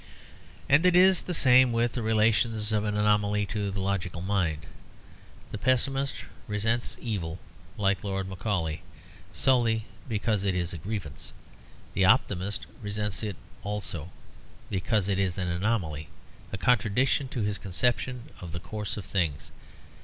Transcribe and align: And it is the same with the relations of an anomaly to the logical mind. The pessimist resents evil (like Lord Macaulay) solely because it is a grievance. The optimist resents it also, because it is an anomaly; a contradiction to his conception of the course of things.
And 0.67 0.83
it 0.83 0.95
is 0.95 1.21
the 1.21 1.33
same 1.35 1.71
with 1.71 1.91
the 1.91 2.01
relations 2.01 2.71
of 2.71 2.83
an 2.85 2.97
anomaly 2.97 3.45
to 3.45 3.69
the 3.69 3.79
logical 3.79 4.23
mind. 4.23 4.65
The 5.51 5.59
pessimist 5.59 6.23
resents 6.47 6.97
evil 6.99 7.37
(like 7.77 8.03
Lord 8.03 8.27
Macaulay) 8.27 8.81
solely 9.31 9.85
because 10.09 10.43
it 10.43 10.55
is 10.55 10.73
a 10.73 10.79
grievance. 10.79 11.33
The 11.93 12.05
optimist 12.05 12.65
resents 12.81 13.21
it 13.21 13.35
also, 13.61 14.09
because 14.71 15.07
it 15.07 15.19
is 15.19 15.37
an 15.37 15.49
anomaly; 15.49 16.07
a 16.51 16.57
contradiction 16.57 17.27
to 17.27 17.43
his 17.43 17.59
conception 17.59 18.23
of 18.39 18.53
the 18.53 18.59
course 18.59 18.97
of 18.97 19.05
things. 19.05 19.51